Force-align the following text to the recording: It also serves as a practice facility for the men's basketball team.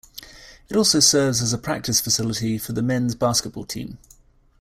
It 0.67 0.75
also 0.75 0.99
serves 0.99 1.43
as 1.43 1.53
a 1.53 1.59
practice 1.59 2.01
facility 2.01 2.57
for 2.57 2.73
the 2.73 2.81
men's 2.81 3.13
basketball 3.13 3.65
team. 3.65 3.99